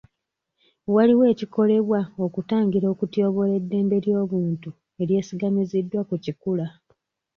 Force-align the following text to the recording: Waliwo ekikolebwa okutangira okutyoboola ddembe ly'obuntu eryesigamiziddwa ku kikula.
Waliwo 0.95 1.23
ekikolebwa 1.33 1.99
okutangira 2.25 2.87
okutyoboola 2.93 3.55
ddembe 3.63 3.97
ly'obuntu 4.05 4.69
eryesigamiziddwa 5.01 6.01
ku 6.09 6.15
kikula. 6.23 6.67